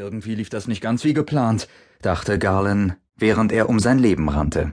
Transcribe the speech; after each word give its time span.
Irgendwie 0.00 0.34
lief 0.34 0.48
das 0.48 0.66
nicht 0.66 0.80
ganz 0.80 1.04
wie 1.04 1.12
geplant, 1.12 1.68
dachte 2.00 2.38
Garland, 2.38 2.96
während 3.16 3.52
er 3.52 3.68
um 3.68 3.78
sein 3.78 3.98
Leben 3.98 4.30
rannte. 4.30 4.72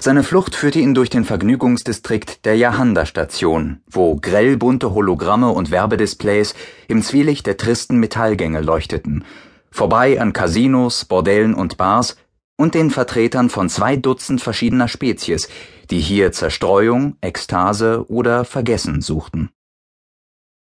Seine 0.00 0.24
Flucht 0.24 0.56
führte 0.56 0.80
ihn 0.80 0.94
durch 0.94 1.10
den 1.10 1.24
Vergnügungsdistrikt 1.24 2.44
der 2.44 2.56
Yahanda-Station, 2.56 3.80
wo 3.86 4.16
grell 4.16 4.56
bunte 4.56 4.94
Hologramme 4.94 5.50
und 5.50 5.70
Werbedisplays 5.70 6.56
im 6.88 7.02
Zwielicht 7.02 7.46
der 7.46 7.56
tristen 7.56 8.00
Metallgänge 8.00 8.62
leuchteten, 8.62 9.24
vorbei 9.70 10.20
an 10.20 10.32
Casinos, 10.32 11.04
Bordellen 11.04 11.54
und 11.54 11.76
Bars 11.76 12.16
und 12.56 12.74
den 12.74 12.90
Vertretern 12.90 13.48
von 13.48 13.68
zwei 13.68 13.94
Dutzend 13.94 14.40
verschiedener 14.40 14.88
Spezies, 14.88 15.48
die 15.88 16.00
hier 16.00 16.32
Zerstreuung, 16.32 17.16
Ekstase 17.20 18.10
oder 18.10 18.44
Vergessen 18.44 19.02
suchten. 19.02 19.50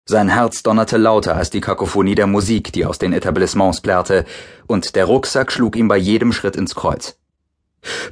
Sein 0.05 0.29
Herz 0.29 0.65
donnerte 0.65 0.97
lauter 0.97 1.37
als 1.37 1.51
die 1.51 1.61
Kakophonie 1.61 2.17
der 2.17 2.27
Musik, 2.27 2.73
die 2.73 2.85
aus 2.85 2.99
den 2.99 3.13
Etablissements 3.13 3.81
plärrte, 3.81 4.25
und 4.67 4.97
der 4.97 5.05
Rucksack 5.05 5.53
schlug 5.53 5.77
ihm 5.77 5.87
bei 5.87 5.97
jedem 5.97 6.33
Schritt 6.33 6.57
ins 6.57 6.75
Kreuz. 6.75 7.17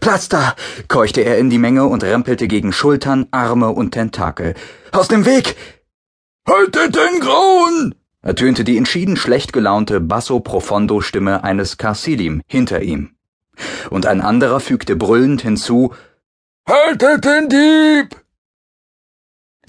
Platz 0.00 0.28
da! 0.28 0.54
keuchte 0.88 1.22
er 1.22 1.38
in 1.38 1.50
die 1.50 1.58
Menge 1.58 1.86
und 1.86 2.04
rempelte 2.04 2.46
gegen 2.46 2.72
Schultern, 2.72 3.26
Arme 3.32 3.70
und 3.70 3.90
Tentakel. 3.90 4.54
Aus 4.92 5.08
dem 5.08 5.24
Weg! 5.26 5.56
Haltet 6.48 6.95
den 6.95 7.20
Grauen! 7.20 7.95
ertönte 8.22 8.64
die 8.64 8.76
entschieden 8.76 9.16
schlecht 9.16 9.52
gelaunte 9.52 10.00
Basso-Profondo-Stimme 10.00 11.42
eines 11.42 11.76
Carsilim 11.76 12.42
hinter 12.46 12.82
ihm. 12.82 13.14
Und 13.90 14.06
ein 14.06 14.20
anderer 14.20 14.60
fügte 14.60 14.95
brüllend 14.95 15.42
hinzu 15.42 15.92
Haltet 16.68 17.24
den 17.24 17.48
Dieb! 17.48 18.16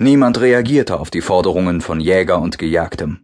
Niemand 0.01 0.41
reagierte 0.41 0.99
auf 0.99 1.11
die 1.11 1.21
Forderungen 1.21 1.79
von 1.79 1.99
Jäger 1.99 2.41
und 2.41 2.57
Gejagtem. 2.57 3.23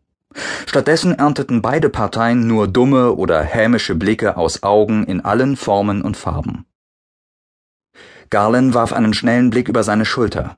Stattdessen 0.67 1.17
ernteten 1.17 1.63
beide 1.63 1.90
Parteien 1.90 2.45
nur 2.45 2.67
dumme 2.67 3.13
oder 3.13 3.41
hämische 3.41 3.95
Blicke 3.95 4.38
aus 4.38 4.62
Augen 4.62 5.03
in 5.05 5.22
allen 5.22 5.58
Formen 5.58 6.03
und 6.03 6.16
Farben. 6.16 6.67
Garland 8.30 8.75
warf 8.75 8.94
einen 8.94 9.16
schnellen 9.16 9.50
Blick 9.50 9.69
über 9.69 9.81
seine 9.81 10.06
Schulter. 10.06 10.56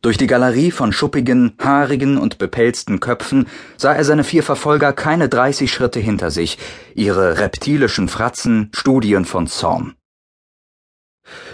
Durch 0.00 0.16
die 0.16 0.26
Galerie 0.26 0.70
von 0.70 0.90
schuppigen, 0.90 1.52
haarigen 1.60 2.16
und 2.16 2.38
bepelzten 2.38 2.98
Köpfen 3.00 3.46
sah 3.76 3.92
er 3.92 4.04
seine 4.04 4.24
vier 4.24 4.42
Verfolger 4.42 4.94
keine 4.94 5.28
dreißig 5.28 5.70
Schritte 5.70 6.00
hinter 6.00 6.30
sich, 6.30 6.56
ihre 6.94 7.36
reptilischen 7.36 8.08
Fratzen 8.08 8.70
Studien 8.74 9.26
von 9.26 9.48
Zorn. 9.48 9.96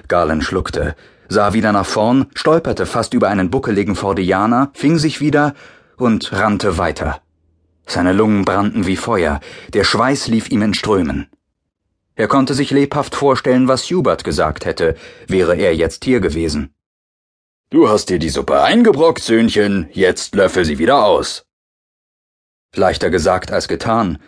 Garland 0.07 0.45
schluckte, 0.45 0.95
sah 1.29 1.53
wieder 1.53 1.73
nach 1.73 1.87
vorn, 1.87 2.27
stolperte 2.35 2.87
fast 2.87 3.15
über 3.15 3.29
einen 3.29 3.51
buckeligen 3.51 3.95
Fordianer, 3.95 4.71
fing 4.75 4.99
sich 4.99 5.21
wieder 5.21 5.55
und 5.97 6.33
rannte 6.33 6.79
weiter. 6.79 7.21
Seine 7.87 8.13
Lungen 8.13 8.45
brannten 8.45 8.87
wie 8.87 8.97
Feuer, 8.97 9.41
der 9.73 9.85
Schweiß 9.85 10.29
lief 10.29 10.51
ihm 10.51 10.63
in 10.63 10.75
Strömen. 10.75 11.29
Er 12.15 12.29
konnte 12.29 12.55
sich 12.55 12.71
lebhaft 12.71 13.15
vorstellen, 13.15 13.69
was 13.69 13.85
Hubert 13.91 14.25
gesagt 14.25 14.65
hätte, 14.65 14.97
wäre 15.29 15.55
er 15.55 15.75
jetzt 15.75 16.05
hier 16.05 16.21
gewesen. 16.21 16.75
Du 17.69 17.89
hast 17.89 18.09
dir 18.09 18.19
die 18.19 18.31
Suppe 18.31 18.63
eingebrockt, 18.63 19.23
Söhnchen, 19.23 19.89
jetzt 19.93 20.35
löffel 20.35 20.65
sie 20.65 20.79
wieder 20.79 21.05
aus. 21.05 21.45
Leichter 22.75 23.11
gesagt 23.11 23.53
als 23.53 23.69
getan. 23.69 24.19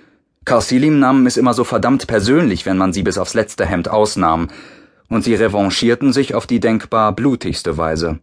Karsilim 0.45 0.99
nahmen 0.99 1.27
es 1.27 1.37
immer 1.37 1.55
so 1.55 1.65
verdammt 1.65 2.07
persönlich, 2.07 2.67
wenn 2.67 2.79
man 2.79 2.93
sie 2.93 3.03
bis 3.03 3.19
aufs 3.19 3.35
letzte 3.35 3.65
Hemd 3.67 3.89
ausnahm, 3.89 4.49
und 5.09 5.25
sie 5.25 5.35
revanchierten 5.35 6.13
sich 6.13 6.35
auf 6.35 6.47
die 6.47 6.61
denkbar 6.61 7.13
blutigste 7.13 7.77
Weise. 7.77 8.21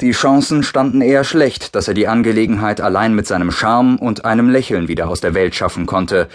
Die 0.00 0.12
Chancen 0.12 0.62
standen 0.62 1.00
eher 1.00 1.24
schlecht, 1.24 1.74
dass 1.74 1.88
er 1.88 1.94
die 1.94 2.06
Angelegenheit 2.06 2.80
allein 2.80 3.14
mit 3.14 3.26
seinem 3.26 3.50
Charme 3.50 3.98
und 3.98 4.24
einem 4.24 4.48
Lächeln 4.48 4.86
wieder 4.86 5.08
aus 5.08 5.20
der 5.20 5.34
Welt 5.34 5.54
schaffen 5.54 5.86
konnte, 5.86 6.28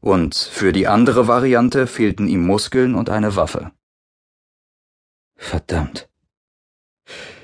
und 0.00 0.34
für 0.34 0.72
die 0.72 0.88
andere 0.88 1.28
Variante 1.28 1.86
fehlten 1.86 2.26
ihm 2.26 2.44
Muskeln 2.44 2.94
und 2.94 3.10
eine 3.10 3.36
Waffe. 3.36 3.70
Verdammt. 5.36 6.08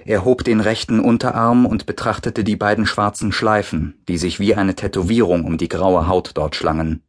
Er 0.04 0.24
hob 0.24 0.42
den 0.42 0.60
rechten 0.60 1.00
Unterarm 1.00 1.66
und 1.66 1.84
betrachtete 1.84 2.42
die 2.44 2.56
beiden 2.56 2.86
schwarzen 2.86 3.30
Schleifen, 3.30 4.02
die 4.08 4.16
sich 4.16 4.40
wie 4.40 4.54
eine 4.54 4.74
Tätowierung 4.74 5.44
um 5.44 5.58
die 5.58 5.68
graue 5.68 6.08
Haut 6.08 6.30
dort 6.34 6.56
schlangen. 6.56 7.02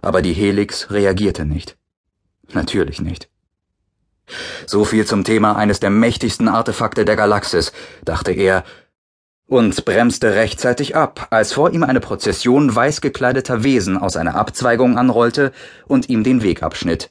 Aber 0.00 0.22
die 0.22 0.32
Helix 0.32 0.90
reagierte 0.92 1.44
nicht. 1.44 1.76
Natürlich 2.52 3.00
nicht. 3.00 3.28
So 4.66 4.84
viel 4.84 5.06
zum 5.06 5.24
Thema 5.24 5.56
eines 5.56 5.80
der 5.80 5.90
mächtigsten 5.90 6.48
Artefakte 6.48 7.04
der 7.04 7.16
Galaxis, 7.16 7.72
dachte 8.04 8.32
er, 8.32 8.64
und 9.46 9.84
bremste 9.84 10.34
rechtzeitig 10.34 10.96
ab, 10.96 11.26
als 11.30 11.52
vor 11.52 11.70
ihm 11.70 11.82
eine 11.82 12.00
Prozession 12.00 12.74
weiß 12.74 13.00
gekleideter 13.02 13.62
Wesen 13.62 13.98
aus 13.98 14.16
einer 14.16 14.36
Abzweigung 14.36 14.96
anrollte 14.96 15.52
und 15.86 16.08
ihm 16.08 16.24
den 16.24 16.42
Weg 16.42 16.62
abschnitt. 16.62 17.10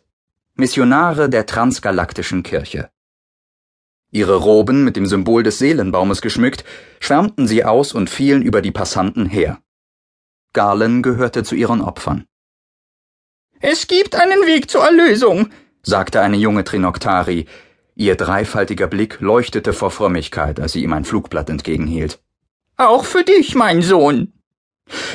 Missionare 0.56 1.30
der 1.30 1.46
transgalaktischen 1.46 2.44
Kirche. 2.44 2.90
Ihre 4.12 4.36
Roben 4.36 4.84
mit 4.84 4.96
dem 4.96 5.06
Symbol 5.06 5.42
des 5.42 5.58
Seelenbaumes 5.58 6.22
geschmückt, 6.22 6.64
schwärmten 7.00 7.48
sie 7.48 7.66
aus 7.66 7.94
und 7.94 8.10
fielen 8.10 8.44
über 8.44 8.62
die 8.62 8.72
Passanten 8.72 9.26
her. 9.26 9.60
Galen 10.54 11.02
gehörte 11.02 11.44
zu 11.44 11.56
ihren 11.56 11.82
Opfern. 11.82 12.26
Es 13.66 13.88
gibt 13.88 14.18
einen 14.18 14.46
Weg 14.46 14.70
zur 14.70 14.84
Erlösung, 14.84 15.48
sagte 15.84 16.20
eine 16.20 16.36
junge 16.36 16.66
Trinoktari. 16.66 17.46
Ihr 17.96 18.16
dreifaltiger 18.16 18.88
Blick 18.88 19.22
leuchtete 19.22 19.72
vor 19.72 19.90
Frömmigkeit, 19.90 20.60
als 20.60 20.74
sie 20.74 20.84
ihm 20.84 20.92
ein 20.92 21.06
Flugblatt 21.06 21.50
entgegenhielt. 21.50 22.20
Auch 22.76 23.06
für 23.06 23.24
dich, 23.24 23.56
mein 23.56 23.82
Sohn. 23.82 24.34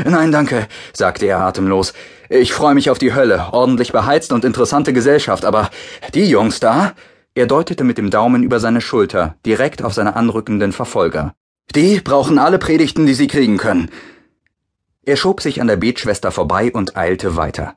Nein, 0.03 0.33
danke, 0.33 0.67
sagte 0.95 1.27
er 1.27 1.41
atemlos. 1.41 1.93
Ich 2.31 2.55
freue 2.55 2.75
mich 2.75 2.89
auf 2.89 2.99
die 2.99 3.15
Hölle, 3.15 3.49
ordentlich 3.53 3.93
beheizt 3.93 4.33
und 4.33 4.47
interessante 4.47 4.95
Gesellschaft, 4.95 5.45
aber 5.45 5.69
die 6.15 6.25
Jungs 6.25 6.59
da? 6.59 6.95
Er 7.35 7.47
deutete 7.47 7.85
mit 7.85 7.99
dem 7.99 8.09
Daumen 8.09 8.43
über 8.43 8.61
seine 8.61 8.81
Schulter, 8.81 9.37
direkt 9.45 9.85
auf 9.85 9.93
seine 9.93 10.17
anrückenden 10.17 10.73
Verfolger. 10.73 11.35
Die 11.75 12.01
brauchen 12.01 12.39
alle 12.39 12.59
Predigten, 12.59 13.05
die 13.05 13.13
sie 13.13 13.27
kriegen 13.27 13.59
können. 13.59 13.91
Er 15.05 15.17
schob 15.17 15.43
sich 15.43 15.61
an 15.61 15.67
der 15.67 15.77
Betschwester 15.77 16.31
vorbei 16.31 16.73
und 16.73 16.97
eilte 16.97 17.37
weiter. 17.37 17.77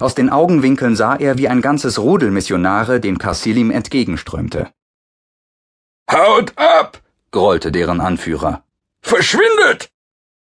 Aus 0.00 0.14
den 0.14 0.30
Augenwinkeln 0.30 0.96
sah 0.96 1.16
er, 1.16 1.38
wie 1.38 1.48
ein 1.48 1.60
ganzes 1.60 1.98
Rudel 1.98 2.30
Missionare 2.30 3.00
dem 3.00 3.18
Karsilim 3.18 3.70
entgegenströmte. 3.70 4.70
Haut 6.10 6.52
ab! 6.56 7.02
grollte 7.30 7.72
deren 7.72 8.00
Anführer. 8.00 8.64
Verschwindet! 9.02 9.90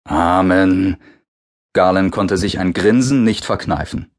Amen. 0.04 0.96
Garland 1.72 2.10
konnte 2.12 2.36
sich 2.36 2.58
ein 2.58 2.72
Grinsen 2.72 3.22
nicht 3.24 3.44
verkneifen. 3.44 4.10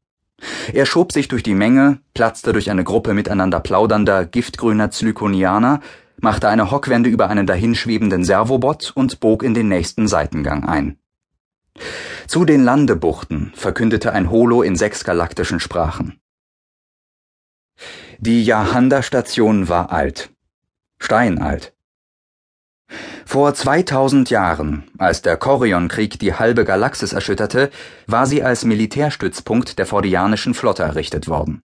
Er 0.72 0.86
schob 0.86 1.12
sich 1.12 1.28
durch 1.28 1.42
die 1.42 1.54
Menge, 1.54 2.00
platzte 2.14 2.52
durch 2.52 2.70
eine 2.70 2.84
Gruppe 2.84 3.14
miteinander 3.14 3.60
plaudernder, 3.60 4.24
giftgrüner 4.24 4.90
Zlykonianer, 4.90 5.80
machte 6.20 6.48
eine 6.48 6.70
Hockwende 6.70 7.10
über 7.10 7.28
einen 7.28 7.46
dahinschwebenden 7.46 8.24
Servobot 8.24 8.92
und 8.94 9.20
bog 9.20 9.42
in 9.42 9.54
den 9.54 9.68
nächsten 9.68 10.08
Seitengang 10.08 10.64
ein. 10.64 10.98
Zu 12.26 12.44
den 12.44 12.62
Landebuchten 12.62 13.52
verkündete 13.54 14.12
ein 14.12 14.30
Holo 14.30 14.62
in 14.62 14.76
sechs 14.76 15.04
galaktischen 15.04 15.60
Sprachen. 15.60 16.20
Die 18.18 18.44
Yahanda-Station 18.44 19.68
war 19.68 19.90
alt. 19.90 20.30
Steinalt. 20.98 21.74
Vor 23.24 23.54
2000 23.54 24.30
Jahren, 24.30 24.84
als 24.98 25.22
der 25.22 25.36
Korion-Krieg 25.36 26.18
die 26.18 26.34
halbe 26.34 26.64
Galaxis 26.64 27.12
erschütterte, 27.12 27.70
war 28.06 28.26
sie 28.26 28.42
als 28.42 28.64
Militärstützpunkt 28.64 29.78
der 29.78 29.86
Fordianischen 29.86 30.54
Flotte 30.54 30.82
errichtet 30.82 31.28
worden. 31.28 31.62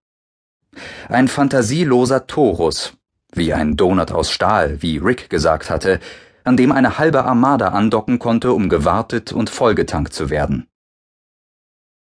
Ein 1.08 1.28
fantasieloser 1.28 2.26
Torus, 2.26 2.94
wie 3.32 3.52
ein 3.52 3.76
Donut 3.76 4.12
aus 4.12 4.30
Stahl, 4.30 4.80
wie 4.80 4.98
Rick 4.98 5.28
gesagt 5.28 5.70
hatte, 5.70 6.00
an 6.48 6.56
dem 6.56 6.72
eine 6.72 6.98
halbe 6.98 7.24
Armada 7.24 7.68
andocken 7.68 8.18
konnte, 8.18 8.52
um 8.52 8.68
gewartet 8.68 9.32
und 9.32 9.50
vollgetankt 9.50 10.14
zu 10.14 10.30
werden. 10.30 10.66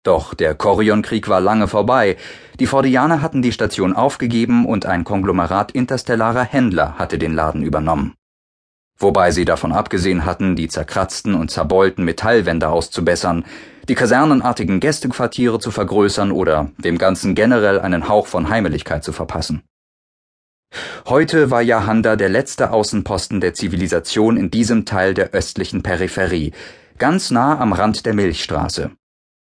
Doch 0.03 0.33
der 0.33 0.55
Korion-Krieg 0.55 1.27
war 1.27 1.41
lange 1.41 1.67
vorbei. 1.67 2.15
Die 2.59 2.67
Fordianer 2.67 3.21
hatten 3.21 3.41
die 3.41 3.51
Station 3.51 3.93
aufgegeben 3.93 4.65
und 4.65 4.85
ein 4.85 5.03
Konglomerat 5.03 5.71
interstellarer 5.71 6.43
Händler 6.43 6.97
hatte 6.97 7.17
den 7.17 7.33
Laden 7.33 7.63
übernommen. 7.63 8.13
Wobei 8.99 9.31
sie 9.31 9.43
davon 9.43 9.73
abgesehen 9.73 10.23
hatten, 10.23 10.55
die 10.55 10.69
zerkratzten 10.69 11.35
und 11.35 11.51
zerbeulten 11.51 12.05
Metallwände 12.05 12.69
auszubessern, 12.69 13.43
die 13.89 13.95
kasernenartigen 13.95 14.79
Gästequartiere 14.79 15.59
zu 15.59 15.71
vergrößern 15.71 16.31
oder 16.31 16.71
dem 16.77 16.97
Ganzen 16.97 17.35
generell 17.35 17.79
einen 17.79 18.07
Hauch 18.07 18.27
von 18.27 18.49
Heimeligkeit 18.49 19.03
zu 19.03 19.11
verpassen. 19.11 19.63
Heute 21.07 21.51
war 21.51 21.61
Yahanda 21.61 22.15
der 22.15 22.29
letzte 22.29 22.71
Außenposten 22.71 23.41
der 23.41 23.53
Zivilisation 23.53 24.37
in 24.37 24.51
diesem 24.51 24.85
Teil 24.85 25.13
der 25.13 25.31
östlichen 25.31 25.83
Peripherie, 25.83 26.51
ganz 26.97 27.31
nah 27.31 27.59
am 27.59 27.73
Rand 27.73 28.05
der 28.05 28.13
Milchstraße. 28.13 28.91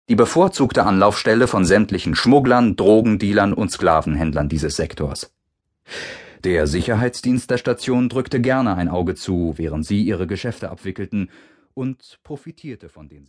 Die 0.10 0.16
bevorzugte 0.16 0.86
Anlaufstelle 0.86 1.48
von 1.48 1.66
sämtlichen 1.66 2.16
Schmugglern, 2.16 2.75
Drogendealern 2.75 3.54
und 3.54 3.71
Sklavenhändlern 3.71 4.50
dieses 4.50 4.75
Sektors. 4.75 5.31
Der 6.44 6.68
Sicherheitsdienst 6.68 7.51
der 7.51 7.57
Station 7.57 8.10
drückte 8.10 8.39
gerne 8.39 8.75
ein 8.75 8.88
Auge 8.88 9.15
zu, 9.15 9.54
während 9.57 9.86
sie 9.86 10.01
ihre 10.01 10.25
Geschäfte 10.25 10.72
abwickelten 10.72 11.30
und 11.74 12.19
profitierte 12.24 12.89
von 12.89 13.10
den 13.10 13.27